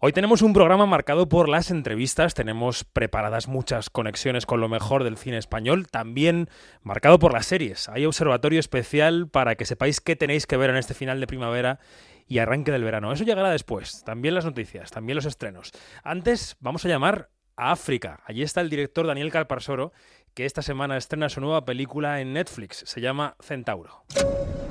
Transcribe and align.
Hoy 0.00 0.12
tenemos 0.12 0.42
un 0.42 0.52
programa 0.52 0.86
marcado 0.86 1.28
por 1.28 1.48
las 1.48 1.72
entrevistas, 1.72 2.32
tenemos 2.32 2.84
preparadas 2.84 3.48
muchas 3.48 3.90
conexiones 3.90 4.46
con 4.46 4.60
lo 4.60 4.68
mejor 4.68 5.02
del 5.02 5.18
cine 5.18 5.38
español, 5.38 5.88
también 5.88 6.48
marcado 6.82 7.18
por 7.18 7.32
las 7.32 7.46
series. 7.46 7.88
Hay 7.88 8.06
observatorio 8.06 8.60
especial 8.60 9.26
para 9.28 9.56
que 9.56 9.64
sepáis 9.64 10.00
qué 10.00 10.14
tenéis 10.14 10.46
que 10.46 10.56
ver 10.56 10.70
en 10.70 10.76
este 10.76 10.94
final 10.94 11.18
de 11.18 11.26
primavera 11.26 11.80
y 12.28 12.38
arranque 12.38 12.70
del 12.70 12.84
verano. 12.84 13.12
Eso 13.12 13.24
llegará 13.24 13.50
después, 13.50 14.04
también 14.04 14.36
las 14.36 14.44
noticias, 14.44 14.92
también 14.92 15.16
los 15.16 15.24
estrenos. 15.24 15.72
Antes 16.04 16.56
vamos 16.60 16.84
a 16.84 16.88
llamar 16.88 17.30
a 17.56 17.72
África. 17.72 18.20
Allí 18.24 18.44
está 18.44 18.60
el 18.60 18.70
director 18.70 19.04
Daniel 19.04 19.32
Calparsoro, 19.32 19.92
que 20.32 20.44
esta 20.44 20.62
semana 20.62 20.96
estrena 20.96 21.28
su 21.28 21.40
nueva 21.40 21.64
película 21.64 22.20
en 22.20 22.34
Netflix. 22.34 22.84
Se 22.86 23.00
llama 23.00 23.34
Centauro. 23.40 24.04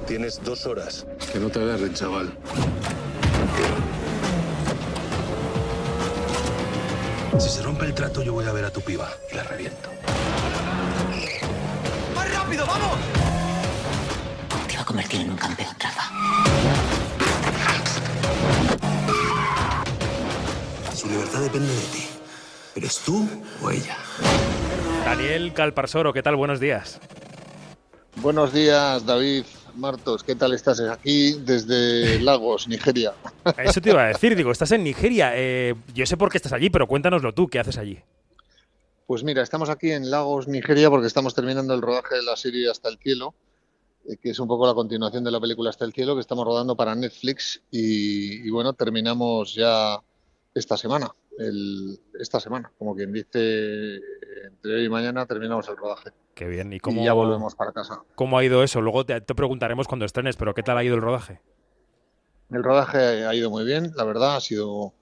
Tienes 0.08 0.42
dos 0.42 0.66
horas. 0.66 1.06
Que 1.34 1.40
no 1.40 1.50
te 1.50 1.60
agarren, 1.60 1.94
chaval. 1.94 2.32
Si 7.40 7.50
se 7.50 7.62
rompe 7.62 7.86
el 7.86 7.94
trato, 7.94 8.24
yo 8.24 8.34
voy 8.34 8.46
a 8.46 8.52
ver 8.52 8.66
a 8.66 8.72
tu 8.72 8.82
piba 8.82 9.08
y 9.32 9.36
la 9.36 9.44
reviento. 9.44 9.90
¡Más 12.16 12.34
rápido, 12.34 12.66
vamos! 12.66 12.98
Te 14.68 14.76
va 14.76 14.82
a 14.82 14.86
convertir 14.86 15.22
en 15.22 15.30
un 15.30 15.38
campeón, 15.38 15.76
Rafa. 15.80 16.10
Su 20.96 21.08
libertad 21.08 21.42
depende 21.42 21.74
de 21.74 21.82
ti. 21.82 22.08
¿Eres 22.76 23.00
tú 23.06 23.30
o 23.62 23.70
ella? 23.70 23.98
Daniel 25.06 25.54
Calparsoro, 25.54 26.14
¿qué 26.14 26.24
tal? 26.24 26.36
Buenos 26.36 26.60
días. 26.60 27.00
Buenos 28.16 28.52
días, 28.52 29.06
David. 29.06 29.46
Martos, 29.78 30.24
¿qué 30.24 30.36
tal 30.36 30.54
estás 30.54 30.80
aquí 30.82 31.34
desde 31.34 32.20
Lagos, 32.20 32.68
Nigeria? 32.68 33.14
Eso 33.58 33.80
te 33.80 33.92
iba 33.92 34.04
a 34.04 34.08
decir, 34.08 34.36
digo, 34.36 34.52
estás 34.52 34.72
en 34.72 34.84
Nigeria. 34.84 35.32
Eh, 35.36 35.76
yo 35.94 36.06
sé 36.06 36.18
por 36.18 36.30
qué 36.30 36.38
estás 36.38 36.54
allí, 36.54 36.70
pero 36.70 36.88
cuéntanoslo 36.88 37.34
tú, 37.34 37.48
¿qué 37.48 37.60
haces 37.60 37.78
allí? 37.78 38.00
Pues 39.06 39.24
mira, 39.24 39.44
estamos 39.44 39.70
aquí 39.70 39.92
en 39.92 40.10
Lagos, 40.10 40.48
Nigeria, 40.48 40.90
porque 40.90 41.08
estamos 41.08 41.34
terminando 41.34 41.74
el 41.74 41.82
rodaje 41.82 42.16
de 42.16 42.24
la 42.24 42.36
serie 42.36 42.70
Hasta 42.70 42.90
el 42.90 42.98
Cielo, 42.98 43.36
eh, 44.10 44.18
que 44.22 44.32
es 44.32 44.40
un 44.40 44.48
poco 44.48 44.66
la 44.66 44.74
continuación 44.74 45.24
de 45.24 45.32
la 45.32 45.40
película 45.40 45.70
Hasta 45.70 45.86
el 45.86 45.94
Cielo, 45.94 46.16
que 46.16 46.22
estamos 46.22 46.46
rodando 46.46 46.76
para 46.76 46.96
Netflix. 46.96 47.62
Y, 47.72 48.48
y 48.48 48.50
bueno, 48.50 48.74
terminamos 48.74 49.54
ya 49.54 50.00
esta 50.54 50.76
semana, 50.76 51.10
el, 51.38 52.00
esta 52.20 52.40
semana, 52.40 52.72
como 52.78 52.96
quien 52.96 53.14
dice, 53.14 53.96
entre 54.46 54.76
hoy 54.76 54.86
y 54.86 54.90
mañana 54.90 55.26
terminamos 55.26 55.68
el 55.70 55.78
rodaje. 55.78 56.12
Qué 56.34 56.48
bien. 56.48 56.72
¿Y 56.74 56.80
cómo, 56.80 57.02
y 57.02 57.06
ya 57.06 57.14
volvemos 57.14 57.56
para 57.56 57.72
casa. 57.72 58.04
¿Cómo 58.16 58.38
ha 58.38 58.44
ido 58.44 58.64
eso? 58.64 58.82
Luego 58.82 59.06
te, 59.06 59.20
te, 59.22 59.36
preguntaremos 59.36 59.88
cuando 59.88 60.06
estrenes, 60.06 60.36
pero 60.36 60.54
¿qué 60.54 60.64
tal 60.64 60.78
ha 60.78 60.84
ido 60.84 60.96
el 60.96 61.02
rodaje? 61.02 61.42
El 62.52 62.64
rodaje 62.64 63.26
ha 63.26 63.36
ido 63.36 63.50
muy 63.50 63.66
bien, 63.66 63.92
la 63.96 64.04
verdad, 64.04 64.38
ha 64.38 64.42
sido 64.42 64.94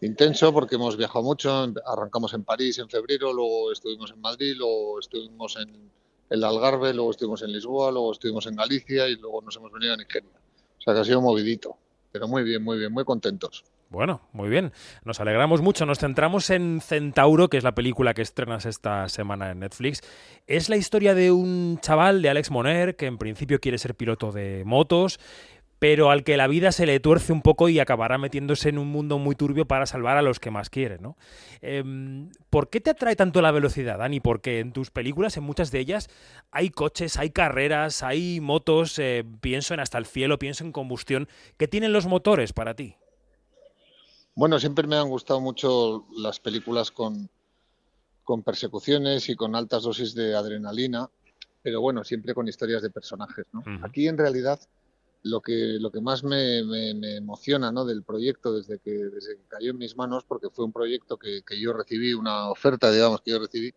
intenso 0.00 0.52
porque 0.52 0.74
hemos 0.74 0.96
viajado 0.96 1.24
mucho. 1.24 1.72
Arrancamos 1.86 2.34
en 2.34 2.44
París 2.44 2.78
en 2.78 2.88
febrero, 2.88 3.32
luego 3.32 3.72
estuvimos 3.72 4.10
en 4.10 4.20
Madrid, 4.20 4.54
luego 4.56 4.98
estuvimos 4.98 5.56
en 5.56 5.90
el 6.30 6.44
Algarve, 6.44 6.92
luego 6.92 7.10
estuvimos 7.10 7.42
en 7.42 7.52
Lisboa, 7.52 7.90
luego 7.90 8.12
estuvimos 8.12 8.46
en 8.46 8.56
Galicia 8.56 9.08
y 9.08 9.16
luego 9.16 9.42
nos 9.42 9.56
hemos 9.56 9.72
venido 9.72 9.94
a 9.94 9.96
Nigeria. 9.96 10.30
O 10.78 10.80
sea 10.80 10.94
que 10.94 11.00
ha 11.00 11.04
sido 11.04 11.20
movidito, 11.20 11.76
pero 12.12 12.28
muy 12.28 12.42
bien, 12.42 12.62
muy 12.62 12.78
bien, 12.78 12.92
muy 12.92 13.04
contentos. 13.04 13.64
Bueno, 13.94 14.22
muy 14.32 14.48
bien. 14.48 14.72
Nos 15.04 15.20
alegramos 15.20 15.62
mucho. 15.62 15.86
Nos 15.86 16.00
centramos 16.00 16.50
en 16.50 16.80
Centauro, 16.80 17.48
que 17.48 17.58
es 17.58 17.62
la 17.62 17.76
película 17.76 18.12
que 18.12 18.22
estrenas 18.22 18.66
esta 18.66 19.08
semana 19.08 19.52
en 19.52 19.60
Netflix. 19.60 20.00
Es 20.48 20.68
la 20.68 20.76
historia 20.76 21.14
de 21.14 21.30
un 21.30 21.78
chaval, 21.80 22.20
de 22.20 22.28
Alex 22.28 22.50
Moner, 22.50 22.96
que 22.96 23.06
en 23.06 23.18
principio 23.18 23.60
quiere 23.60 23.78
ser 23.78 23.94
piloto 23.94 24.32
de 24.32 24.64
motos, 24.66 25.20
pero 25.78 26.10
al 26.10 26.24
que 26.24 26.36
la 26.36 26.48
vida 26.48 26.72
se 26.72 26.86
le 26.86 26.98
tuerce 26.98 27.32
un 27.32 27.40
poco 27.40 27.68
y 27.68 27.78
acabará 27.78 28.18
metiéndose 28.18 28.68
en 28.68 28.78
un 28.78 28.88
mundo 28.88 29.20
muy 29.20 29.36
turbio 29.36 29.64
para 29.64 29.86
salvar 29.86 30.16
a 30.16 30.22
los 30.22 30.40
que 30.40 30.50
más 30.50 30.70
quiere, 30.70 30.98
¿no? 30.98 31.16
Eh, 31.62 31.84
¿Por 32.50 32.70
qué 32.70 32.80
te 32.80 32.90
atrae 32.90 33.14
tanto 33.14 33.42
la 33.42 33.52
velocidad, 33.52 33.98
Dani? 33.98 34.18
Porque 34.18 34.58
en 34.58 34.72
tus 34.72 34.90
películas, 34.90 35.36
en 35.36 35.44
muchas 35.44 35.70
de 35.70 35.78
ellas, 35.78 36.10
hay 36.50 36.70
coches, 36.70 37.16
hay 37.16 37.30
carreras, 37.30 38.02
hay 38.02 38.40
motos, 38.40 38.98
eh, 38.98 39.24
pienso 39.40 39.72
en 39.72 39.78
Hasta 39.78 39.98
el 39.98 40.06
Cielo, 40.06 40.40
pienso 40.40 40.64
en 40.64 40.72
combustión. 40.72 41.28
¿Qué 41.58 41.68
tienen 41.68 41.92
los 41.92 42.06
motores 42.06 42.52
para 42.52 42.74
ti? 42.74 42.96
Bueno, 44.34 44.58
siempre 44.58 44.86
me 44.86 44.96
han 44.96 45.08
gustado 45.08 45.40
mucho 45.40 46.06
las 46.16 46.40
películas 46.40 46.90
con, 46.90 47.28
con 48.24 48.42
persecuciones 48.42 49.28
y 49.28 49.36
con 49.36 49.54
altas 49.54 49.84
dosis 49.84 50.14
de 50.14 50.34
adrenalina, 50.34 51.08
pero 51.62 51.80
bueno, 51.80 52.02
siempre 52.02 52.34
con 52.34 52.48
historias 52.48 52.82
de 52.82 52.90
personajes. 52.90 53.46
¿no? 53.52 53.60
Uh 53.60 53.62
-huh. 53.62 53.88
Aquí 53.88 54.08
en 54.08 54.18
realidad 54.18 54.58
lo 55.22 55.40
que, 55.40 55.78
lo 55.80 55.90
que 55.92 56.00
más 56.00 56.24
me, 56.24 56.64
me, 56.64 56.94
me 56.94 57.16
emociona 57.16 57.70
¿no? 57.70 57.84
del 57.84 58.02
proyecto 58.02 58.52
desde 58.52 58.78
que, 58.80 58.90
desde 58.90 59.36
que 59.36 59.46
cayó 59.48 59.70
en 59.70 59.78
mis 59.78 59.96
manos, 59.96 60.24
porque 60.24 60.50
fue 60.50 60.64
un 60.64 60.72
proyecto 60.72 61.16
que, 61.16 61.42
que, 61.42 61.60
yo 61.60 61.72
recibí, 61.72 62.12
una 62.12 62.50
oferta, 62.50 62.90
digamos, 62.90 63.20
que 63.20 63.30
yo 63.30 63.38
recibí, 63.38 63.72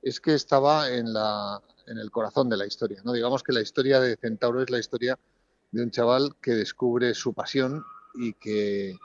es 0.00 0.20
que 0.20 0.34
estaba 0.34 0.90
en, 0.90 1.12
la, 1.12 1.60
en 1.86 1.98
el 1.98 2.10
corazón 2.10 2.48
de 2.48 2.56
la 2.56 2.66
historia. 2.66 3.02
¿no? 3.04 3.12
Digamos 3.12 3.42
que 3.42 3.52
la 3.52 3.60
historia 3.60 4.00
de 4.00 4.16
Centauro 4.16 4.62
es 4.62 4.70
la 4.70 4.78
historia 4.78 5.18
de 5.70 5.82
un 5.82 5.90
chaval 5.90 6.34
que 6.40 6.52
descubre 6.52 7.14
su 7.14 7.34
pasión 7.34 7.84
y 8.14 8.32
que, 8.32 8.96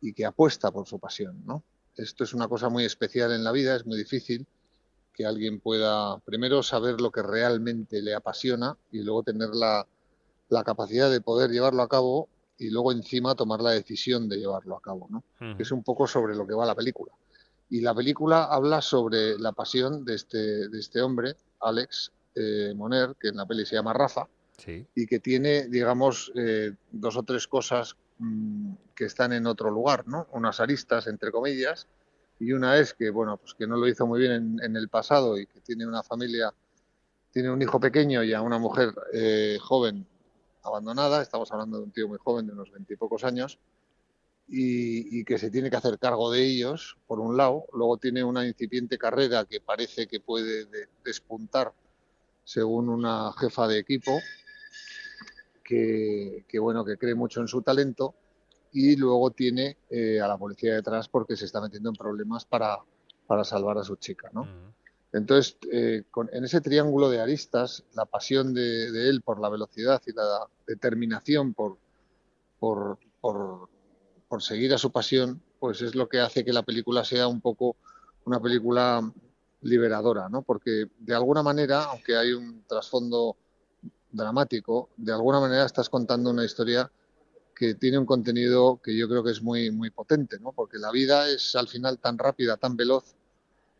y 0.00 0.12
que 0.12 0.24
apuesta 0.24 0.70
por 0.70 0.86
su 0.86 0.98
pasión. 0.98 1.42
¿no? 1.44 1.62
Esto 1.96 2.24
es 2.24 2.34
una 2.34 2.48
cosa 2.48 2.68
muy 2.68 2.84
especial 2.84 3.32
en 3.32 3.44
la 3.44 3.52
vida, 3.52 3.76
es 3.76 3.86
muy 3.86 3.96
difícil 3.96 4.46
que 5.12 5.24
alguien 5.24 5.60
pueda 5.60 6.18
primero 6.18 6.62
saber 6.62 7.00
lo 7.00 7.10
que 7.10 7.22
realmente 7.22 8.02
le 8.02 8.14
apasiona 8.14 8.76
y 8.92 9.02
luego 9.02 9.22
tener 9.22 9.48
la, 9.50 9.86
la 10.50 10.62
capacidad 10.62 11.10
de 11.10 11.22
poder 11.22 11.50
llevarlo 11.50 11.82
a 11.82 11.88
cabo 11.88 12.28
y 12.58 12.70
luego 12.70 12.92
encima 12.92 13.34
tomar 13.34 13.60
la 13.60 13.70
decisión 13.70 14.28
de 14.28 14.36
llevarlo 14.36 14.76
a 14.76 14.80
cabo. 14.80 15.06
¿no? 15.10 15.24
Uh 15.40 15.44
-huh. 15.44 15.60
Es 15.60 15.72
un 15.72 15.82
poco 15.82 16.06
sobre 16.06 16.34
lo 16.34 16.46
que 16.46 16.54
va 16.54 16.66
la 16.66 16.74
película. 16.74 17.12
Y 17.68 17.80
la 17.80 17.94
película 17.94 18.44
habla 18.44 18.80
sobre 18.80 19.38
la 19.38 19.52
pasión 19.52 20.04
de 20.04 20.14
este, 20.14 20.68
de 20.68 20.78
este 20.78 21.00
hombre, 21.00 21.34
Alex 21.60 22.12
eh, 22.34 22.72
Moner, 22.76 23.16
que 23.18 23.28
en 23.28 23.36
la 23.36 23.46
peli 23.46 23.66
se 23.66 23.74
llama 23.74 23.92
Rafa, 23.92 24.28
sí. 24.58 24.86
y 24.94 25.06
que 25.06 25.18
tiene, 25.18 25.66
digamos, 25.68 26.30
eh, 26.36 26.72
dos 26.92 27.16
o 27.16 27.22
tres 27.22 27.48
cosas 27.48 27.96
mmm, 28.18 28.72
que 28.96 29.04
están 29.04 29.32
en 29.32 29.46
otro 29.46 29.70
lugar, 29.70 30.08
¿no? 30.08 30.26
Unas 30.32 30.58
aristas, 30.58 31.06
entre 31.06 31.30
comillas, 31.30 31.86
y 32.40 32.52
una 32.52 32.78
es 32.78 32.94
que, 32.94 33.10
bueno, 33.10 33.36
pues 33.36 33.54
que 33.54 33.66
no 33.66 33.76
lo 33.76 33.86
hizo 33.86 34.06
muy 34.06 34.20
bien 34.20 34.58
en, 34.62 34.76
el 34.76 34.88
pasado 34.88 35.38
y 35.38 35.46
que 35.46 35.60
tiene 35.60 35.86
una 35.86 36.02
familia, 36.02 36.52
tiene 37.30 37.50
un 37.50 37.62
hijo 37.62 37.78
pequeño 37.78 38.24
y 38.24 38.32
a 38.32 38.42
una 38.42 38.58
mujer 38.58 38.94
eh, 39.12 39.58
joven 39.60 40.06
abandonada, 40.62 41.22
estamos 41.22 41.52
hablando 41.52 41.78
de 41.78 41.84
un 41.84 41.92
tío 41.92 42.08
muy 42.08 42.18
joven, 42.18 42.46
de 42.46 42.52
unos 42.52 42.72
veintipocos 42.72 43.22
años, 43.24 43.58
y, 44.48 45.24
que 45.24 45.38
se 45.38 45.50
tiene 45.50 45.70
que 45.70 45.76
hacer 45.76 45.98
cargo 45.98 46.30
de 46.30 46.42
ellos, 46.42 46.96
por 47.06 47.18
un 47.20 47.36
lado, 47.36 47.66
luego 47.72 47.96
tiene 47.96 48.22
una 48.22 48.46
incipiente 48.46 48.96
carrera 48.96 49.44
que 49.44 49.60
parece 49.60 50.06
que 50.06 50.20
puede 50.20 50.66
de, 50.66 50.88
despuntar, 51.04 51.72
según 52.44 52.88
una 52.88 53.32
jefa 53.32 53.66
de 53.66 53.78
equipo, 53.78 54.20
que, 55.64 56.44
bueno, 56.60 56.84
que 56.84 56.96
cree 56.96 57.14
mucho 57.14 57.40
en 57.40 57.48
su 57.48 57.62
talento, 57.62 58.14
y 58.76 58.94
luego 58.94 59.30
tiene 59.30 59.78
eh, 59.88 60.20
a 60.20 60.28
la 60.28 60.36
policía 60.36 60.74
detrás 60.74 61.08
porque 61.08 61.34
se 61.34 61.46
está 61.46 61.62
metiendo 61.62 61.88
en 61.88 61.96
problemas 61.96 62.44
para, 62.44 62.78
para 63.26 63.42
salvar 63.42 63.78
a 63.78 63.84
su 63.84 63.96
chica, 63.96 64.28
¿no? 64.34 64.42
Uh 64.42 64.44
-huh. 64.44 64.72
Entonces, 65.14 65.56
eh, 65.72 66.02
con, 66.10 66.28
en 66.30 66.44
ese 66.44 66.60
triángulo 66.60 67.08
de 67.08 67.18
aristas, 67.18 67.84
la 67.94 68.04
pasión 68.04 68.52
de, 68.52 68.92
de, 68.92 69.08
él 69.08 69.22
por 69.22 69.40
la 69.40 69.48
velocidad 69.48 70.02
y 70.06 70.12
la 70.12 70.46
determinación 70.66 71.54
por, 71.54 71.78
por, 72.60 72.98
por, 73.22 73.70
por, 74.28 74.42
seguir 74.42 74.74
a 74.74 74.78
su 74.78 74.92
pasión, 74.92 75.40
pues 75.58 75.80
es 75.80 75.94
lo 75.94 76.06
que 76.06 76.20
hace 76.20 76.44
que 76.44 76.52
la 76.52 76.62
película 76.62 77.02
sea 77.02 77.28
un 77.28 77.40
poco 77.40 77.76
una 78.26 78.40
película 78.40 79.10
liberadora, 79.62 80.28
¿no? 80.28 80.42
Porque 80.42 80.88
de 80.98 81.14
alguna 81.14 81.42
manera, 81.42 81.84
aunque 81.84 82.14
hay 82.14 82.32
un 82.34 82.64
trasfondo 82.66 83.36
dramático, 84.12 84.90
de 84.98 85.12
alguna 85.14 85.40
manera 85.40 85.64
estás 85.64 85.88
contando 85.88 86.28
una 86.28 86.44
historia 86.44 86.90
que 87.56 87.74
tiene 87.74 87.98
un 87.98 88.04
contenido 88.04 88.78
que 88.82 88.96
yo 88.96 89.08
creo 89.08 89.24
que 89.24 89.30
es 89.30 89.42
muy, 89.42 89.70
muy 89.70 89.90
potente, 89.90 90.38
¿no? 90.38 90.52
Porque 90.52 90.76
la 90.76 90.90
vida 90.92 91.28
es 91.28 91.56
al 91.56 91.68
final 91.68 91.98
tan 91.98 92.18
rápida, 92.18 92.58
tan 92.58 92.76
veloz, 92.76 93.14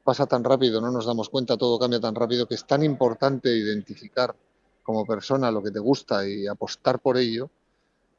pasa 0.02 0.26
tan 0.26 0.42
rápido, 0.42 0.80
no 0.80 0.90
nos 0.90 1.04
damos 1.04 1.28
cuenta, 1.28 1.58
todo 1.58 1.78
cambia 1.78 2.00
tan 2.00 2.14
rápido, 2.14 2.48
que 2.48 2.54
es 2.54 2.66
tan 2.66 2.82
importante 2.82 3.54
identificar 3.54 4.34
como 4.82 5.04
persona 5.04 5.50
lo 5.50 5.62
que 5.62 5.70
te 5.70 5.78
gusta 5.78 6.26
y 6.26 6.46
apostar 6.46 7.00
por 7.00 7.18
ello, 7.18 7.50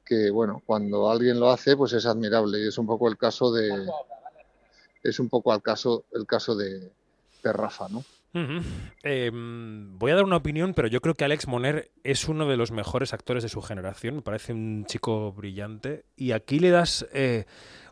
que 0.05 0.29
bueno, 0.29 0.61
cuando 0.65 1.09
alguien 1.09 1.39
lo 1.39 1.49
hace, 1.49 1.75
pues 1.75 1.93
es 1.93 2.05
admirable. 2.05 2.59
Y 2.59 2.67
es 2.67 2.77
un 2.77 2.85
poco 2.85 3.07
el 3.07 3.17
caso 3.17 3.51
de. 3.51 3.89
Es 5.01 5.19
un 5.19 5.29
poco 5.29 5.53
el 5.53 5.61
caso, 5.61 6.03
el 6.11 6.25
caso 6.27 6.55
de, 6.55 6.91
de 7.43 7.53
Rafa, 7.53 7.87
¿no? 7.89 8.03
Eh, 9.03 9.31
voy 9.33 10.11
a 10.11 10.15
dar 10.15 10.23
una 10.23 10.37
opinión, 10.37 10.73
pero 10.73 10.87
yo 10.87 11.01
creo 11.01 11.15
que 11.15 11.25
Alex 11.25 11.47
Moner 11.47 11.91
es 12.03 12.27
uno 12.27 12.47
de 12.47 12.57
los 12.57 12.71
mejores 12.71 13.13
actores 13.13 13.43
de 13.43 13.49
su 13.49 13.61
generación. 13.61 14.15
Me 14.15 14.21
parece 14.21 14.53
un 14.53 14.85
chico 14.85 15.31
brillante. 15.31 16.05
Y 16.15 16.31
aquí 16.31 16.59
le 16.59 16.69
das 16.69 17.07
eh, 17.13 17.45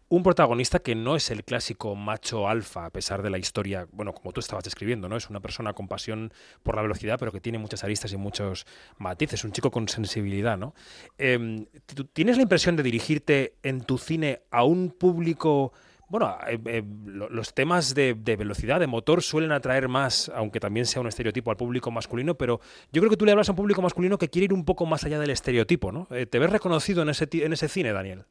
un 0.08 0.24
protagonista 0.24 0.80
que 0.80 0.94
no 0.94 1.16
es 1.16 1.32
el 1.32 1.44
clásico 1.44 1.96
macho 1.96 2.48
alfa, 2.48 2.86
a 2.86 2.90
pesar 2.92 3.24
de 3.24 3.30
la 3.30 3.38
historia, 3.38 3.88
bueno, 3.92 4.14
como 4.14 4.32
tú 4.32 4.40
estabas 4.40 4.64
describiendo, 4.64 5.10
¿no? 5.10 5.18
Es 5.18 5.30
una 5.30 5.40
persona 5.40 5.74
con 5.74 5.88
pasión 5.88 6.32
por 6.62 6.76
la 6.76 6.84
velocidad, 6.84 7.18
pero 7.18 7.32
que 7.32 7.42
tiene 7.42 7.58
muchas 7.58 7.84
aristas 7.84 8.14
y 8.14 8.18
muchos 8.18 8.66
matices, 8.98 9.44
un 9.44 9.52
chico 9.52 9.72
con 9.72 9.88
sensibilidad, 9.88 10.58
¿no? 10.58 10.76
Em, 11.18 11.66
¿Tienes 12.14 12.38
la 12.38 12.44
impresión 12.44 12.76
de 12.76 12.84
dirigirte 12.84 13.56
en 13.64 13.82
tu 13.82 13.98
cine 13.98 14.42
a 14.52 14.64
un 14.64 14.92
público 14.92 15.74
bueno, 16.08 16.38
eh, 16.48 16.60
eh, 16.66 16.84
los 16.84 17.54
temas 17.54 17.96
de, 17.96 18.14
velocidad, 18.14 18.80
de 18.80 18.88
motor, 18.88 19.24
suelen 19.24 19.52
atraer 19.52 19.88
más, 19.88 20.32
aunque 20.36 20.60
también 20.60 20.86
sea 20.86 21.02
un 21.02 21.08
estereotipo 21.08 21.50
al 21.50 21.58
público 21.58 21.90
masculino, 21.90 22.36
pero 22.36 22.60
yo 22.92 23.02
creo 23.02 23.10
que 23.10 23.18
tú 23.18 23.26
le 23.26 23.32
hablas 23.32 23.50
a 23.50 23.54
un 23.54 23.56
público 23.56 23.82
masculino 23.82 24.18
que 24.18 24.30
quiere 24.30 24.46
ir 24.46 24.54
un 24.54 24.66
poco 24.66 24.86
más 24.86 25.04
allá 25.04 25.20
del 25.20 25.32
estereotipo, 25.32 25.92
¿no? 25.92 26.08
Eh, 26.12 26.28
¿Te 26.28 26.38
ves 26.38 26.52
reconocido 26.52 27.02
en 27.02 27.10
ese, 27.10 27.28
en 27.32 27.54
ese 27.54 27.68
cine, 27.68 27.92
Daniel? 27.92 28.26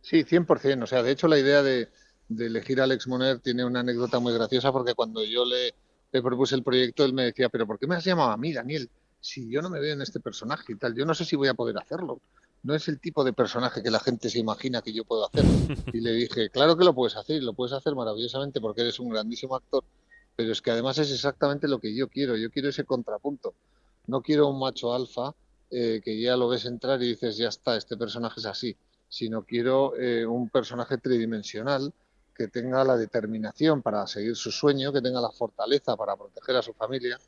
Sí, 0.00 0.24
100%. 0.24 0.82
O 0.82 0.86
sea, 0.86 1.02
de 1.02 1.12
hecho, 1.12 1.28
la 1.28 1.38
idea 1.38 1.62
de, 1.62 1.88
elegir 2.36 2.80
a 2.80 2.84
Alex 2.84 3.06
Moner 3.06 3.38
tiene 3.38 3.64
una 3.64 3.80
anécdota 3.80 4.18
muy 4.18 4.32
graciosa 4.32 4.72
porque 4.72 4.94
cuando 4.94 5.24
yo 5.24 5.44
le, 5.44 5.74
le 6.10 6.22
propuse 6.22 6.56
el 6.56 6.64
proyecto, 6.64 7.04
él 7.04 7.12
me 7.12 7.24
decía, 7.24 7.48
pero 7.48 7.66
¿por 7.66 7.78
qué 7.78 7.86
me 7.86 7.94
has 7.94 8.04
llamado 8.04 8.30
a 8.30 8.36
mí, 8.36 8.52
Daniel? 8.52 8.90
Si 9.20 9.48
yo 9.48 9.62
no 9.62 9.70
me 9.70 9.78
veo 9.78 9.92
en 9.92 10.02
este 10.02 10.18
personaje 10.18 10.72
y 10.72 10.76
tal, 10.76 10.96
yo 10.96 11.04
no 11.04 11.14
sé 11.14 11.24
si 11.24 11.36
voy 11.36 11.48
a 11.48 11.54
poder 11.54 11.78
hacerlo 11.78 12.20
no 12.62 12.74
es 12.74 12.88
el 12.88 13.00
tipo 13.00 13.24
de 13.24 13.32
personaje 13.32 13.82
que 13.82 13.90
la 13.90 14.00
gente 14.00 14.28
se 14.28 14.38
imagina 14.38 14.82
que 14.82 14.92
yo 14.92 15.04
puedo 15.04 15.26
hacer. 15.26 15.44
Y 15.92 16.00
le 16.00 16.12
dije, 16.12 16.50
claro 16.50 16.76
que 16.76 16.84
lo 16.84 16.94
puedes 16.94 17.16
hacer 17.16 17.36
y 17.36 17.44
lo 17.44 17.54
puedes 17.54 17.72
hacer 17.72 17.94
maravillosamente 17.94 18.60
porque 18.60 18.82
eres 18.82 19.00
un 19.00 19.08
grandísimo 19.08 19.56
actor, 19.56 19.82
pero 20.36 20.52
es 20.52 20.60
que 20.60 20.70
además 20.70 20.98
es 20.98 21.10
exactamente 21.10 21.68
lo 21.68 21.78
que 21.78 21.94
yo 21.94 22.08
quiero. 22.08 22.36
Yo 22.36 22.50
quiero 22.50 22.68
ese 22.68 22.84
contrapunto. 22.84 23.54
No 24.06 24.20
quiero 24.20 24.48
un 24.48 24.58
macho 24.58 24.94
alfa 24.94 25.34
eh, 25.70 26.00
que 26.04 26.20
ya 26.20 26.36
lo 26.36 26.48
ves 26.48 26.66
entrar 26.66 27.02
y 27.02 27.08
dices, 27.08 27.36
ya 27.36 27.48
está, 27.48 27.76
este 27.76 27.96
personaje 27.96 28.40
es 28.40 28.46
así, 28.46 28.76
sino 29.08 29.42
quiero 29.44 29.96
eh, 29.96 30.26
un 30.26 30.48
personaje 30.50 30.98
tridimensional 30.98 31.92
que 32.34 32.48
tenga 32.48 32.84
la 32.84 32.96
determinación 32.96 33.82
para 33.82 34.06
seguir 34.06 34.36
su 34.36 34.50
sueño, 34.50 34.92
que 34.92 35.02
tenga 35.02 35.20
la 35.20 35.30
fortaleza 35.30 35.96
para 35.96 36.16
proteger 36.16 36.56
a 36.56 36.62
su 36.62 36.72
familia, 36.72 37.18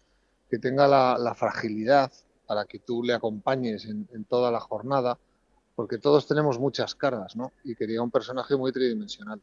que 0.50 0.58
tenga 0.58 0.88
la 0.88 1.34
fragilidad 1.34 2.11
para 2.52 2.66
que 2.66 2.81
tú 2.81 3.02
le 3.02 3.14
acompañes 3.14 3.87
en, 3.87 4.25
toda 4.28 4.50
la 4.50 4.60
jornada, 4.60 5.16
porque 5.75 5.96
todos 5.96 6.26
tenemos 6.26 6.58
muchas 6.58 6.94
caras, 6.94 7.34
¿no? 7.34 7.50
Y 7.64 7.75
quería 7.75 8.02
un 8.02 8.10
personaje 8.10 8.54
muy 8.56 8.72
tridimensional. 8.72 9.40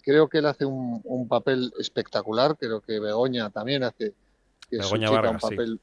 Creo 0.00 0.28
que 0.28 0.38
él 0.38 0.46
hace 0.46 0.64
un, 0.64 1.26
papel 1.28 1.72
espectacular, 1.76 2.56
creo 2.56 2.80
que 2.80 3.00
Begoña 3.00 3.50
también 3.50 3.82
hace 3.82 4.14
Begoña 4.70 5.10
Vargas, 5.10 5.42
un 5.42 5.50
papel, 5.50 5.80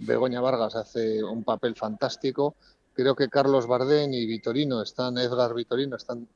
Begoña 0.00 0.40
Vargas 0.40 0.74
hace 0.74 1.22
un 1.22 1.44
papel 1.44 1.76
fantástico. 1.76 2.56
Creo 2.94 3.14
que 3.14 3.28
Carlos 3.28 3.68
Bardén 3.68 4.12
y 4.12 4.26
Vitorino 4.26 4.82
están, 4.82 5.18
Edgar 5.18 5.54
Vitorino 5.54 5.94
están 5.94 6.26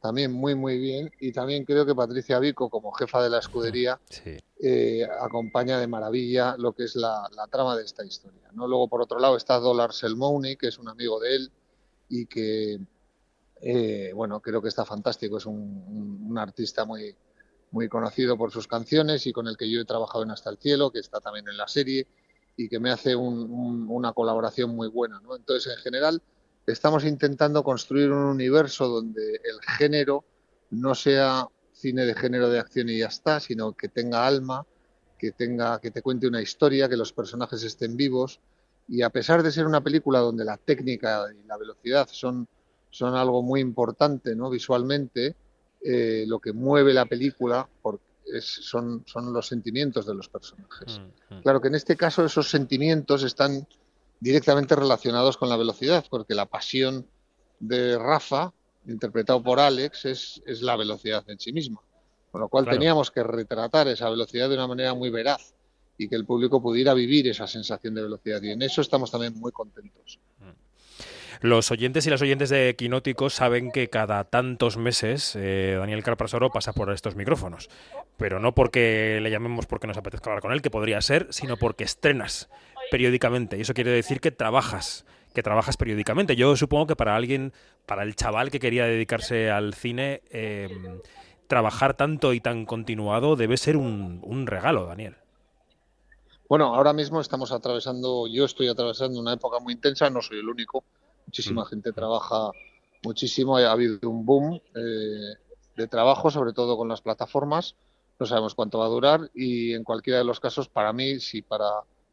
también 0.00 0.32
muy 0.32 0.54
muy 0.54 0.78
bien. 0.78 1.10
Y 1.20 1.32
también 1.32 1.64
creo 1.64 1.84
que 1.84 1.94
Patricia 1.94 2.38
Vico 2.38 2.70
como 2.70 2.92
jefa 2.92 3.22
de 3.22 3.30
la 3.30 3.38
escudería 3.38 4.00
eh, 4.60 5.06
acompaña 5.20 5.78
de 5.78 5.86
maravilla 5.86 6.56
lo 6.56 6.72
que 6.72 6.84
es 6.84 6.96
la, 6.96 7.28
trama 7.50 7.76
de 7.76 7.84
esta 7.84 8.04
historia 8.04 8.50
no 8.52 8.66
luego 8.66 8.88
por 8.88 9.00
otro 9.02 9.18
lado 9.18 9.36
está 9.36 9.58
Dollar 9.58 9.92
Selmouni 9.92 10.56
que 10.56 10.68
es 10.68 10.78
un 10.78 10.88
amigo 10.88 11.20
de 11.20 11.36
él 11.36 11.52
y 12.08 12.26
que 12.26 12.80
eh, 13.60 14.12
bueno 14.14 14.40
creo 14.40 14.62
que 14.62 14.68
está 14.68 14.84
fantástico. 14.84 15.38
Es 15.38 15.46
un, 15.46 16.36
artista 16.38 16.84
muy 16.84 17.16
muy 17.70 17.88
conocido 17.88 18.38
por 18.38 18.52
sus 18.52 18.68
canciones 18.68 19.26
y 19.26 19.32
con 19.32 19.48
el 19.48 19.56
que 19.56 19.68
yo 19.68 19.80
he 19.80 19.84
trabajado 19.84 20.22
en 20.22 20.30
Hasta 20.30 20.50
el 20.50 20.58
cielo 20.58 20.90
que 20.90 21.00
está 21.00 21.20
también 21.20 21.48
en 21.48 21.56
la 21.56 21.66
serie 21.66 22.06
y 22.56 22.68
que 22.68 22.78
me 22.78 22.90
hace 22.90 23.14
una 23.16 24.12
colaboración 24.12 24.74
muy 24.74 24.88
buena 24.88 25.20
¿no? 25.20 25.36
entonces 25.36 25.76
en 25.76 25.82
general 25.82 26.22
estamos 26.72 27.04
intentando 27.04 27.62
construir 27.62 28.10
un 28.10 28.24
universo 28.24 28.88
donde 28.88 29.40
el 29.44 29.60
género 29.76 30.24
no 30.70 30.94
sea 30.94 31.48
cine 31.72 32.04
de 32.04 32.14
género 32.14 32.50
de 32.50 32.58
acción 32.58 32.88
y 32.88 32.98
ya 32.98 33.06
está, 33.06 33.40
sino 33.40 33.72
que 33.72 33.88
tenga 33.88 34.26
alma, 34.26 34.66
que 35.18 35.32
tenga, 35.32 35.80
que 35.80 35.90
te 35.90 36.02
cuente 36.02 36.26
una 36.26 36.42
historia, 36.42 36.88
que 36.88 36.96
los 36.96 37.12
personajes 37.12 37.62
estén 37.62 37.96
vivos. 37.96 38.40
Y 38.88 39.02
a 39.02 39.10
pesar 39.10 39.42
de 39.42 39.52
ser 39.52 39.66
una 39.66 39.82
película 39.82 40.20
donde 40.20 40.44
la 40.44 40.56
técnica 40.56 41.26
y 41.32 41.46
la 41.46 41.56
velocidad 41.56 42.08
son, 42.10 42.48
son 42.90 43.14
algo 43.14 43.42
muy 43.42 43.60
importante 43.60 44.34
¿no? 44.34 44.50
visualmente, 44.50 45.36
eh, 45.84 46.24
lo 46.26 46.40
que 46.40 46.52
mueve 46.52 46.92
la 46.92 47.06
película 47.06 47.68
son, 48.40 49.04
son 49.06 49.32
los 49.32 49.46
sentimientos 49.46 50.06
de 50.06 50.14
los 50.14 50.28
personajes. 50.28 50.98
Mm, 50.98 51.34
mm. 51.34 51.42
Claro 51.42 51.60
que 51.60 51.68
en 51.68 51.74
este 51.76 51.96
caso 51.96 52.24
esos 52.24 52.50
sentimientos 52.50 53.22
están 53.22 53.66
directamente 54.20 54.74
relacionados 54.74 55.36
con 55.36 55.48
la 55.48 55.56
velocidad, 55.56 56.04
porque 56.10 56.34
la 56.34 56.46
pasión 56.46 57.06
de 57.60 57.98
Rafa, 57.98 58.52
interpretado 58.86 59.42
por 59.42 59.60
Alex, 59.60 60.04
es, 60.04 60.42
es 60.46 60.62
la 60.62 60.76
velocidad 60.76 61.28
en 61.28 61.38
sí 61.38 61.52
misma. 61.52 61.80
Con 62.30 62.40
lo 62.42 62.48
cual 62.48 62.66
teníamos 62.68 63.10
que 63.10 63.22
retratar 63.22 63.88
esa 63.88 64.10
velocidad 64.10 64.48
de 64.48 64.54
una 64.54 64.66
manera 64.66 64.94
muy 64.94 65.10
veraz 65.10 65.54
y 65.96 66.08
que 66.08 66.16
el 66.16 66.26
público 66.26 66.62
pudiera 66.62 66.94
vivir 66.94 67.26
esa 67.28 67.46
sensación 67.46 67.94
de 67.94 68.02
velocidad. 68.02 68.42
Y 68.42 68.50
en 68.50 68.62
eso 68.62 68.80
estamos 68.80 69.10
también 69.10 69.34
muy 69.38 69.50
contentos. 69.50 70.20
Los 71.40 71.70
oyentes 71.70 72.06
y 72.06 72.10
las 72.10 72.20
oyentes 72.20 72.50
de 72.50 72.74
Quinóticos 72.76 73.34
saben 73.34 73.70
que 73.70 73.88
cada 73.88 74.24
tantos 74.24 74.76
meses 74.76 75.36
eh, 75.36 75.76
Daniel 75.78 76.02
Carpasoro 76.02 76.50
pasa 76.50 76.72
por 76.72 76.90
estos 76.92 77.14
micrófonos. 77.14 77.70
Pero 78.16 78.40
no 78.40 78.54
porque 78.54 79.20
le 79.22 79.30
llamemos 79.30 79.66
porque 79.66 79.86
nos 79.86 79.96
apetezca 79.96 80.30
hablar 80.30 80.42
con 80.42 80.52
él, 80.52 80.62
que 80.62 80.70
podría 80.70 81.00
ser, 81.00 81.28
sino 81.30 81.56
porque 81.56 81.84
estrenas 81.84 82.48
periódicamente. 82.90 83.56
Y 83.56 83.60
eso 83.60 83.74
quiere 83.74 83.90
decir 83.90 84.20
que 84.20 84.32
trabajas, 84.32 85.06
que 85.34 85.42
trabajas 85.42 85.76
periódicamente. 85.76 86.34
Yo 86.34 86.56
supongo 86.56 86.88
que 86.88 86.96
para 86.96 87.14
alguien, 87.14 87.52
para 87.86 88.02
el 88.02 88.16
chaval 88.16 88.50
que 88.50 88.58
quería 88.58 88.84
dedicarse 88.86 89.50
al 89.50 89.74
cine, 89.74 90.22
em, 90.30 91.00
trabajar 91.46 91.94
tanto 91.94 92.32
y 92.34 92.40
tan 92.40 92.66
continuado 92.66 93.36
debe 93.36 93.56
ser 93.56 93.76
un, 93.76 94.46
regalo, 94.46 94.86
Daniel. 94.86 95.16
Bueno, 96.48 96.74
ahora 96.74 96.92
mismo 96.92 97.20
estamos 97.20 97.52
atravesando, 97.52 98.26
yo 98.26 98.44
estoy 98.44 98.68
atravesando 98.68 99.20
una 99.20 99.34
época 99.34 99.58
muy 99.60 99.74
intensa, 99.74 100.08
no 100.08 100.22
soy 100.22 100.38
el 100.38 100.48
único, 100.48 100.82
muchísima 101.28 101.62
mm. 101.62 101.66
gente 101.66 101.92
trabaja 101.92 102.50
muchísimo, 103.04 103.58
ha 103.58 103.70
habido 103.70 104.10
un 104.10 104.24
boom 104.24 104.60
eh, 104.74 105.34
de 105.76 105.86
trabajo, 105.86 106.30
sobre 106.30 106.52
todo 106.52 106.76
con 106.76 106.88
las 106.88 107.02
plataformas, 107.02 107.76
no 108.18 108.26
sabemos 108.26 108.54
cuánto 108.54 108.78
va 108.78 108.86
a 108.86 108.88
durar 108.88 109.30
y 109.34 109.74
en 109.74 109.84
cualquiera 109.84 110.18
de 110.18 110.24
los 110.24 110.40
casos, 110.40 110.68
para 110.68 110.92
mí, 110.92 111.20
si 111.20 111.42
para 111.42 111.66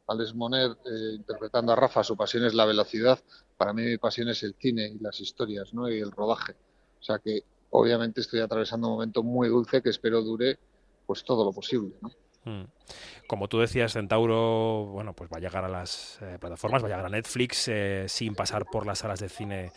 Alex 0.08 0.36
Moner 0.36 0.72
eh, 0.86 1.16
interpretando 1.16 1.72
a 1.72 1.76
Rafa, 1.76 2.04
su 2.04 2.16
pasión 2.16 2.46
es 2.46 2.54
la 2.54 2.66
velocidad, 2.66 3.20
para 3.58 3.74
mí 3.74 3.84
mi 3.84 3.98
pasión 3.98 4.30
es 4.30 4.44
el 4.44 4.54
cine 4.54 4.88
y 4.88 5.00
las 5.00 5.20
historias 5.20 5.74
¿no? 5.74 5.90
y 5.90 6.00
el 6.00 6.12
rodaje. 6.12 6.54
O 7.00 7.04
sea 7.04 7.20
que 7.20 7.44
obviamente 7.72 8.22
estoy 8.22 8.42
atravesando 8.42 8.88
un 8.88 8.94
momento 8.94 9.24
muy 9.24 9.48
dulce 9.48 9.82
que 9.82 9.90
espero 9.90 10.22
dure 10.22 10.60
pues 11.06 11.24
todo 11.24 11.44
lo 11.46 11.54
posible. 11.54 11.96
Hmm. 12.02 12.25
Como 13.28 13.48
tú 13.48 13.60
decías, 13.60 13.94
Centauro, 13.94 14.86
bueno, 14.92 15.14
pues 15.14 15.30
va 15.32 15.38
a 15.38 15.40
llegar 15.40 15.66
a 15.66 15.70
las 15.70 16.20
eh, 16.22 16.38
plataformas, 16.40 16.84
va 16.84 16.88
a 16.88 16.90
llegar 16.90 17.06
a 17.06 17.10
Netflix 17.10 17.68
eh, 17.68 18.06
sin 18.08 18.36
pasar 18.36 18.66
por 18.66 18.86
las 18.86 19.00
salas 19.00 19.20
de 19.20 19.30
cine 19.30 19.72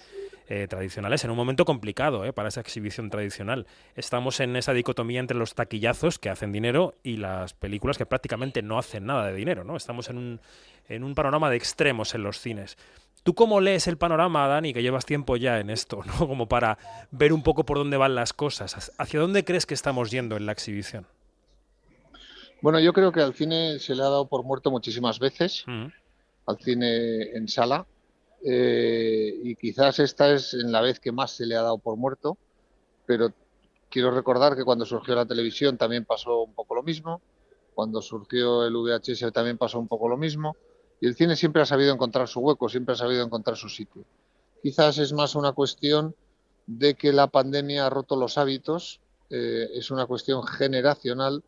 eh, 0.50 0.66
tradicionales 0.66 1.22
en 1.24 1.30
un 1.30 1.36
momento 1.36 1.66
complicado 1.66 2.24
eh, 2.24 2.32
para 2.32 2.48
esa 2.48 2.62
exhibición 2.62 3.10
tradicional. 3.10 3.66
Estamos 3.96 4.40
en 4.40 4.56
esa 4.56 4.72
dicotomía 4.72 5.20
entre 5.20 5.36
los 5.36 5.54
taquillazos 5.54 6.18
que 6.18 6.30
hacen 6.30 6.52
dinero 6.52 6.94
y 7.02 7.18
las 7.18 7.52
películas 7.52 7.98
que 7.98 8.06
prácticamente 8.06 8.62
no 8.62 8.78
hacen 8.78 9.04
nada 9.04 9.26
de 9.26 9.34
dinero. 9.34 9.62
¿no? 9.62 9.76
Estamos 9.76 10.08
en 10.08 10.16
un, 10.16 10.40
en 10.88 11.04
un 11.04 11.14
panorama 11.14 11.50
de 11.50 11.56
extremos 11.56 12.14
en 12.14 12.22
los 12.22 12.40
cines. 12.40 12.78
¿Tú 13.24 13.34
cómo 13.34 13.60
lees 13.60 13.88
el 13.88 13.98
panorama, 13.98 14.48
Dani, 14.48 14.72
que 14.72 14.80
llevas 14.80 15.04
tiempo 15.04 15.36
ya 15.36 15.60
en 15.60 15.68
esto, 15.68 16.02
¿no? 16.06 16.16
como 16.26 16.48
para 16.48 16.78
ver 17.10 17.34
un 17.34 17.42
poco 17.42 17.66
por 17.66 17.76
dónde 17.76 17.98
van 17.98 18.14
las 18.14 18.32
cosas? 18.32 18.90
¿Hacia 18.96 19.20
dónde 19.20 19.44
crees 19.44 19.66
que 19.66 19.74
estamos 19.74 20.10
yendo 20.10 20.38
en 20.38 20.46
la 20.46 20.52
exhibición? 20.52 21.06
Bueno, 22.60 22.80
yo 22.80 22.92
creo 22.92 23.12
que 23.12 23.20
al 23.20 23.34
cine 23.34 23.78
se 23.78 23.94
le 23.94 24.02
ha 24.02 24.06
dado 24.06 24.26
por 24.26 24.42
muerto 24.42 24.70
muchísimas 24.70 25.18
veces, 25.18 25.64
mm. 25.66 25.86
al 26.46 26.58
cine 26.58 27.36
en 27.36 27.46
sala, 27.46 27.86
eh, 28.44 29.32
y 29.42 29.54
quizás 29.56 29.98
esta 30.00 30.32
es 30.32 30.54
en 30.54 30.72
la 30.72 30.80
vez 30.80 30.98
que 30.98 31.12
más 31.12 31.32
se 31.32 31.46
le 31.46 31.56
ha 31.56 31.62
dado 31.62 31.78
por 31.78 31.96
muerto, 31.96 32.36
pero 33.06 33.32
quiero 33.88 34.10
recordar 34.10 34.56
que 34.56 34.64
cuando 34.64 34.84
surgió 34.84 35.14
la 35.14 35.26
televisión 35.26 35.78
también 35.78 36.04
pasó 36.04 36.42
un 36.42 36.54
poco 36.54 36.74
lo 36.74 36.82
mismo, 36.82 37.20
cuando 37.74 38.02
surgió 38.02 38.64
el 38.64 38.74
VHS 38.74 39.32
también 39.32 39.56
pasó 39.56 39.78
un 39.78 39.86
poco 39.86 40.08
lo 40.08 40.16
mismo, 40.16 40.56
y 41.00 41.06
el 41.06 41.14
cine 41.14 41.36
siempre 41.36 41.62
ha 41.62 41.66
sabido 41.66 41.94
encontrar 41.94 42.26
su 42.26 42.40
hueco, 42.40 42.68
siempre 42.68 42.94
ha 42.94 42.98
sabido 42.98 43.24
encontrar 43.24 43.56
su 43.56 43.68
sitio. 43.68 44.04
Quizás 44.62 44.98
es 44.98 45.12
más 45.12 45.36
una 45.36 45.52
cuestión 45.52 46.16
de 46.66 46.94
que 46.94 47.12
la 47.12 47.28
pandemia 47.28 47.86
ha 47.86 47.90
roto 47.90 48.16
los 48.16 48.36
hábitos, 48.36 49.00
eh, 49.30 49.68
es 49.74 49.92
una 49.92 50.06
cuestión 50.06 50.42
generacional 50.42 51.44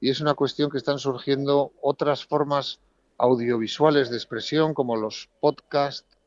y 0.00 0.10
es 0.10 0.20
una 0.20 0.34
cuestión 0.34 0.70
que 0.70 0.78
están 0.78 0.98
surgiendo 0.98 1.72
otras 1.80 2.24
formas 2.24 2.80
audiovisuales 3.18 4.10
de 4.10 4.16
expresión 4.16 4.74
como 4.74 4.96
los 4.96 5.28
podcasts, 5.40 6.18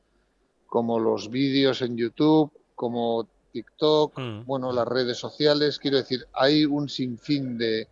como 0.65 0.99
los 0.99 1.29
vídeos 1.29 1.81
en 1.81 1.97
YouTube, 1.97 2.51
como 2.75 3.27
TikTok, 3.51 4.17
mm. 4.17 4.45
bueno, 4.45 4.71
las 4.71 4.87
redes 4.87 5.17
sociales. 5.17 5.79
Quiero 5.79 5.97
decir, 5.97 6.27
hay 6.33 6.65
un 6.65 6.89
sinfín 6.89 7.57
de, 7.57 7.87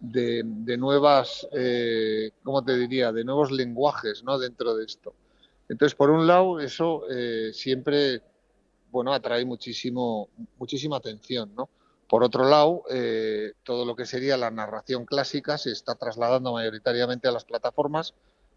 de, 0.00 0.76
nuevas, 0.76 1.46
eh, 1.52 2.30
¿cómo 2.42 2.64
te 2.64 2.76
diría?, 2.76 3.12
de 3.12 3.24
nuevos 3.24 3.50
lenguajes 3.52 4.24
¿no? 4.24 4.38
dentro 4.38 4.74
de 4.74 4.84
esto. 4.84 5.14
Entonces, 5.68 5.94
por 5.94 6.10
un 6.10 6.26
lado, 6.26 6.58
eso 6.58 7.04
eh, 7.10 7.50
siempre 7.52 8.22
bueno, 8.90 9.12
atrae 9.12 9.44
muchísimo, 9.44 10.28
muchísima 10.58 10.96
atención, 10.96 11.52
¿no? 11.56 11.68
Por 12.10 12.24
otro 12.24 12.48
lado, 12.48 12.82
eh, 12.90 13.52
todo 13.62 13.84
lo 13.84 13.94
que 13.94 14.04
sería 14.04 14.36
la 14.36 14.50
narración 14.50 15.06
clásica 15.06 15.56
se 15.58 15.70
está 15.70 15.94
trasladando 15.94 16.52
mayoritariamente 16.52 17.28
a 17.28 17.30
las 17.30 17.44
plataformas 17.44 18.14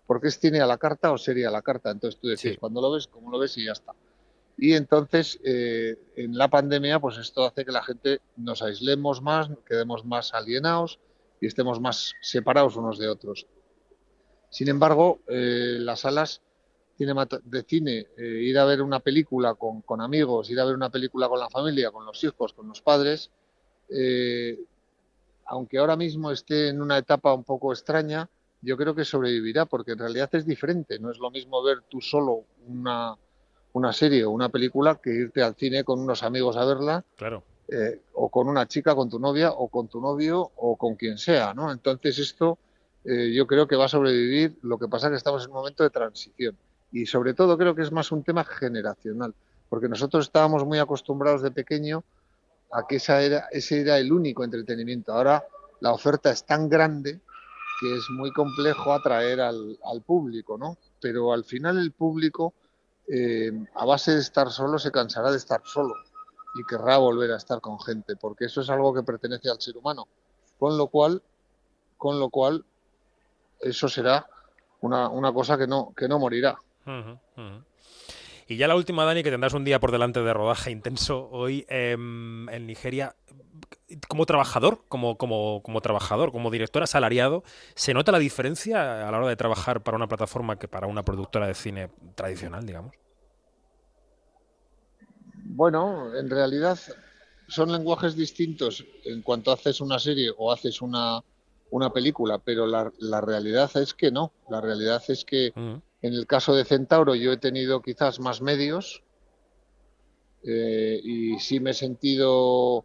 porque 0.08 0.30
es 0.30 0.40
cine 0.40 0.60
a 0.60 0.66
la 0.66 0.80
carta 0.80 1.12
o 1.12 1.20
serie 1.20 1.46
a 1.46 1.52
la 1.52 1.62
carta. 1.62 1.92
Entonces 1.92 2.20
tú 2.20 2.30
decís, 2.30 2.58
cuando 2.60 2.82
lo 2.82 2.92
ves, 2.92 3.06
cómo 3.06 3.30
lo 3.30 3.38
ves 3.38 3.56
y 3.60 3.66
ya 3.66 3.74
está. 3.74 3.94
Y 4.58 4.74
entonces, 4.74 5.40
eh, 5.44 6.00
en 6.16 6.36
la 6.36 6.48
pandemia, 6.48 7.00
pues 7.00 7.20
esto 7.20 7.46
hace 7.46 7.64
que 7.64 7.72
la 7.72 7.84
gente 7.84 8.22
nos 8.38 8.64
aislemos 8.64 9.22
más, 9.22 9.50
quedemos 9.68 10.04
más 10.04 10.34
alienados 10.34 11.00
y 11.40 11.46
estemos 11.46 11.80
más 11.80 12.14
separados 12.22 12.76
unos 12.76 12.98
de 12.98 13.08
otros. 13.08 13.46
Sin 14.50 14.68
embargo, 14.68 15.20
eh, 15.28 15.78
las 15.80 16.00
salas 16.00 16.42
de 16.98 17.64
cine, 17.64 18.08
eh, 18.18 18.24
ir 18.24 18.58
a 18.58 18.66
ver 18.66 18.82
una 18.82 19.00
película 19.00 19.54
con, 19.54 19.82
con, 19.82 20.02
amigos, 20.02 20.50
ir 20.50 20.60
a 20.60 20.66
ver 20.66 20.74
una 20.74 20.90
película 20.90 21.30
con 21.30 21.40
la 21.40 21.50
familia, 21.50 21.92
con 21.92 22.04
los 22.04 22.24
hijos, 22.24 22.54
con 22.54 22.68
los 22.68 22.82
padres, 22.82 23.30
aunque 25.46 25.78
ahora 25.78 25.96
mismo 25.96 26.32
esté 26.32 26.70
en 26.70 26.82
una 26.82 26.98
etapa 26.98 27.34
un 27.34 27.44
poco 27.44 27.72
extraña, 27.72 28.30
yo 28.64 28.78
creo 28.78 28.96
que 28.96 29.04
sobrevivirá, 29.04 29.66
porque 29.66 29.92
en 29.92 30.00
realidad 30.00 30.30
es 30.34 30.46
diferente. 30.46 30.98
No 30.98 31.12
es 31.12 31.20
lo 31.20 31.30
mismo 31.30 31.62
ver 31.62 31.82
tú 31.90 32.00
solo 32.00 32.46
una, 32.68 33.16
una 33.74 33.92
serie 33.92 34.24
o 34.24 34.32
una 34.32 34.50
película 34.50 34.96
que 34.96 35.12
irte 35.12 35.44
al 35.44 35.56
cine 35.56 35.84
con 35.84 36.00
unos 36.00 36.24
amigos 36.24 36.56
a 36.56 36.66
verla. 36.66 37.04
Claro. 37.16 37.44
Eh, 37.68 38.02
o 38.14 38.30
con 38.30 38.48
una 38.48 38.68
chica, 38.68 38.96
con 38.96 39.10
tu 39.10 39.20
novia, 39.20 39.52
o 39.52 39.68
con 39.68 39.88
tu 39.88 40.00
novio, 40.00 40.52
o 40.56 40.78
con 40.78 40.96
quien 40.96 41.18
sea, 41.18 41.54
¿no? 41.54 41.72
Entonces 41.72 42.20
esto 42.20 42.58
eh, 43.06 43.34
yo 43.34 43.48
creo 43.48 43.68
que 43.68 43.76
va 43.76 43.86
a 43.86 43.90
sobrevivir. 43.90 44.58
Lo 44.62 44.78
que 44.78 44.88
pasa 44.88 45.08
es 45.08 45.12
que 45.12 45.18
estamos 45.18 45.44
en 45.44 45.52
un 45.52 45.58
momento 45.58 45.84
de 45.84 45.90
transición. 45.90 46.58
Y 46.92 47.06
sobre 47.06 47.34
todo 47.34 47.58
creo 47.58 47.76
que 47.76 47.82
es 47.82 47.92
más 47.92 48.12
un 48.12 48.24
tema 48.24 48.46
generacional, 48.46 49.34
porque 49.68 49.90
nosotros 49.90 50.26
estábamos 50.26 50.66
muy 50.66 50.80
acostumbrados 50.80 51.42
de 51.42 51.52
pequeño 51.52 52.04
a 52.74 52.88
que 52.88 52.98
esa 52.98 53.22
era, 53.22 53.48
ese 53.52 53.82
era 53.82 53.98
el 53.98 54.12
único 54.12 54.44
entretenimiento. 54.44 55.14
Ahora 55.14 55.44
la 55.80 55.94
oferta 55.94 56.32
es 56.32 56.46
tan 56.46 56.70
grande 56.70 57.20
que 57.80 57.96
es 57.96 58.10
muy 58.10 58.32
complejo 58.32 58.94
atraer 58.94 59.42
al, 59.42 59.78
al 59.84 60.02
público, 60.02 60.58
¿no? 60.58 60.78
Pero 61.02 61.34
al 61.34 61.44
final 61.44 61.78
el 61.78 61.92
público 61.92 62.54
eh, 63.08 63.52
a 63.76 63.86
base 63.86 64.12
de 64.12 64.22
estar 64.22 64.50
solo 64.50 64.80
se 64.80 64.92
cansará 64.92 65.30
de 65.30 65.38
estar 65.38 65.62
solo 65.66 65.94
y 66.56 66.64
querrá 66.64 66.98
volver 66.98 67.32
a 67.32 67.38
estar 67.38 67.60
con 67.60 67.80
gente, 67.80 68.16
porque 68.16 68.46
eso 68.46 68.62
es 68.62 68.70
algo 68.70 68.94
que 68.94 69.04
pertenece 69.04 69.50
al 69.50 69.60
ser 69.60 69.78
humano. 69.78 70.08
Con 70.60 70.78
lo 70.78 70.88
cual, 70.88 71.22
con 71.98 72.20
lo 72.20 72.30
cual, 72.30 72.64
eso 73.60 73.90
será 73.90 74.28
una, 74.82 75.10
una 75.10 75.34
cosa 75.34 75.58
que 75.58 75.68
no, 75.68 75.94
que 75.96 76.08
no 76.08 76.20
morirá. 76.20 76.58
Y 78.48 78.58
ya 78.58 78.68
la 78.68 78.76
última, 78.76 79.06
Dani, 79.06 79.24
que 79.24 79.32
tendrás 79.32 79.54
un 79.54 79.64
día 79.64 79.80
por 79.80 79.92
delante 79.92 80.22
de 80.22 80.34
rodaje 80.34 80.72
intenso 80.72 81.30
hoy 81.32 81.66
em, 81.70 82.50
en 82.50 82.68
Nigeria. 82.68 83.16
Como 84.08 84.26
trabajador, 84.26 84.84
como, 84.88 85.18
como, 85.18 85.62
como 85.64 85.82
trabajador, 85.82 86.32
como 86.32 86.52
director 86.52 86.84
asalariado, 86.84 87.44
¿se 87.76 87.94
nota 87.94 88.12
la 88.12 88.20
diferencia 88.20 89.08
a 89.08 89.12
la 89.12 89.18
hora 89.18 89.28
de 89.28 89.36
trabajar 89.36 89.84
para 89.84 89.98
una 89.98 90.08
plataforma 90.08 90.58
que 90.58 90.68
para 90.68 90.88
una 90.88 91.04
productora 91.04 91.48
de 91.48 91.54
cine 91.54 91.90
tradicional, 92.16 92.66
digamos? 92.66 92.96
Bueno, 95.46 96.16
en 96.16 96.30
realidad 96.30 96.80
son 97.48 97.72
lenguajes 97.72 98.16
distintos 98.16 98.84
en 99.06 99.22
cuanto 99.22 99.52
haces 99.52 99.82
una 99.82 100.00
serie 100.00 100.32
o 100.36 100.52
haces 100.52 100.82
una, 100.82 101.22
una 101.70 101.92
película, 101.92 102.40
pero 102.40 102.66
la, 102.66 102.92
la, 103.00 103.22
realidad 103.22 103.70
es 103.76 103.94
que 103.94 104.12
no. 104.12 104.32
La 104.50 104.62
realidad 104.62 105.04
es 105.08 105.24
que 105.26 105.52
mm. 105.54 105.76
En 106.04 106.14
el 106.14 106.28
caso 106.28 106.54
de 106.54 106.66
Centauro 106.66 107.16
yo 107.16 107.32
he 107.32 107.38
tenido 107.38 107.82
quizás 107.82 108.20
más 108.20 108.42
medios 108.42 109.02
eh, 110.44 111.00
y 111.02 111.40
sí 111.40 111.62
me 111.62 111.72
he 111.72 111.74
sentido, 111.74 112.84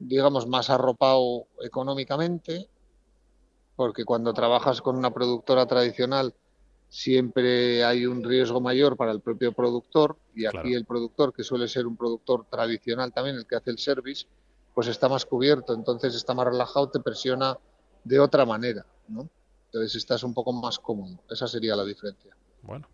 digamos, 0.00 0.48
más 0.48 0.68
arropado 0.68 1.46
económicamente, 1.62 2.68
porque 3.76 4.04
cuando 4.04 4.34
trabajas 4.34 4.82
con 4.82 4.96
una 4.96 5.14
productora 5.14 5.64
tradicional 5.66 6.34
siempre 6.88 7.84
hay 7.84 8.04
un 8.04 8.24
riesgo 8.24 8.60
mayor 8.60 8.96
para 8.96 9.12
el 9.12 9.20
propio 9.20 9.52
productor 9.52 10.16
y 10.34 10.46
aquí 10.46 10.74
el 10.74 10.84
productor, 10.84 11.32
que 11.32 11.44
suele 11.44 11.68
ser 11.68 11.86
un 11.86 11.96
productor 11.96 12.46
tradicional 12.50 13.12
también, 13.12 13.36
el 13.36 13.46
que 13.46 13.54
hace 13.54 13.70
el 13.70 13.78
service, 13.78 14.26
pues 14.74 14.88
está 14.88 15.08
más 15.08 15.24
cubierto, 15.24 15.72
entonces 15.72 16.16
está 16.16 16.34
más 16.34 16.46
relajado, 16.46 16.90
te 16.90 16.98
presiona 16.98 17.56
de 18.02 18.18
otra 18.18 18.44
manera, 18.44 18.84
¿no? 19.06 19.28
Entonces 19.72 19.94
estás 19.96 20.22
un 20.22 20.34
poco 20.34 20.52
más 20.52 20.78
cómodo. 20.78 21.18
Esa 21.30 21.48
sería 21.48 21.74
la 21.74 21.84
diferencia. 21.84 22.36
Bueno. 22.60 22.88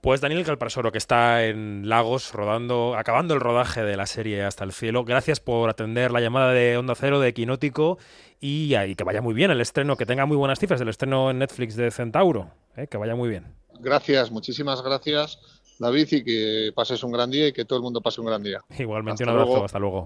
Pues 0.00 0.20
Daniel 0.20 0.44
Calparsoro, 0.44 0.92
que 0.92 0.98
está 0.98 1.44
en 1.46 1.88
Lagos, 1.88 2.32
rodando, 2.32 2.94
acabando 2.96 3.34
el 3.34 3.40
rodaje 3.40 3.82
de 3.82 3.96
la 3.96 4.06
serie 4.06 4.44
Hasta 4.44 4.62
el 4.62 4.72
Cielo. 4.72 5.04
Gracias 5.04 5.40
por 5.40 5.68
atender 5.68 6.12
la 6.12 6.20
llamada 6.20 6.52
de 6.52 6.76
Onda 6.76 6.94
Cero 6.94 7.18
de 7.18 7.28
Equinótico 7.28 7.98
y, 8.38 8.68
que 8.94 9.04
vaya 9.04 9.20
muy 9.20 9.34
bien 9.34 9.50
el 9.50 9.60
estreno, 9.60 9.96
que 9.96 10.06
tenga 10.06 10.24
muy 10.24 10.36
buenas 10.36 10.60
cifras 10.60 10.80
el 10.80 10.90
estreno 10.90 11.30
en 11.30 11.40
Netflix 11.40 11.74
de 11.74 11.90
Centauro. 11.90 12.52
¿eh? 12.76 12.86
Que 12.86 12.98
vaya 12.98 13.16
muy 13.16 13.28
bien. 13.28 13.56
Gracias, 13.80 14.30
muchísimas 14.30 14.80
gracias, 14.82 15.40
David, 15.80 16.06
y 16.12 16.24
que 16.24 16.72
pases 16.74 17.02
un 17.02 17.10
gran 17.10 17.30
día 17.30 17.48
y 17.48 17.52
que 17.52 17.64
todo 17.64 17.78
el 17.78 17.82
mundo 17.82 18.00
pase 18.00 18.20
un 18.20 18.28
gran 18.28 18.42
día. 18.44 18.60
Igualmente, 18.78 19.24
un 19.24 19.30
abrazo, 19.30 19.64
hasta 19.64 19.80
luego. 19.80 20.04